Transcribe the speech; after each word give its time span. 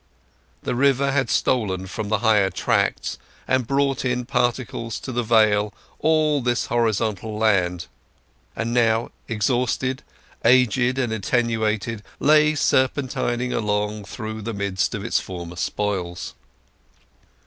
The 0.63 0.73
river 0.73 1.11
had 1.11 1.29
stolen 1.29 1.85
from 1.85 2.09
the 2.09 2.17
higher 2.25 2.49
tracts 2.49 3.19
and 3.47 3.67
brought 3.67 4.03
in 4.03 4.25
particles 4.25 4.99
to 4.99 5.11
the 5.11 5.21
vale 5.21 5.75
all 5.99 6.41
this 6.41 6.65
horizontal 6.73 7.37
land; 7.37 7.85
and 8.55 8.73
now, 8.73 9.11
exhausted, 9.27 10.01
aged, 10.43 10.97
and 10.97 11.13
attenuated, 11.13 12.01
lay 12.19 12.55
serpentining 12.55 13.53
along 13.53 14.05
through 14.05 14.41
the 14.41 14.55
midst 14.55 14.95
of 14.95 15.05
its 15.05 15.19
former 15.19 15.55
spoils. 15.55 16.33